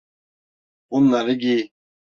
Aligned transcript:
Bunları 0.91 1.33
giy. 1.33 1.69